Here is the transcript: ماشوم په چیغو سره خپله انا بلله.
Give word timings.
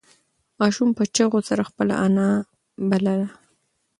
ماشوم 0.59 0.89
په 0.97 1.03
چیغو 1.15 1.39
سره 1.49 1.67
خپله 1.69 1.93
انا 2.05 2.29
بلله. 2.89 3.27